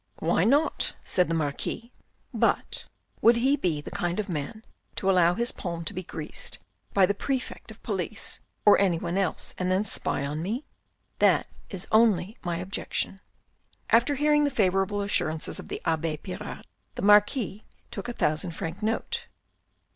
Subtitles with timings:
[0.17, 1.91] "Why not?" said the Marquis.
[2.33, 2.85] "But
[3.21, 6.57] would he be the kind of man to allow his palm to be greased
[6.91, 10.65] by the Prefect of Police or any one else and then spy on me?
[11.19, 13.21] That is only my objection."
[13.91, 16.65] After hearing the favourable assurances of the abbe Pirard,
[16.95, 19.27] the Marquis took a thousand franc note.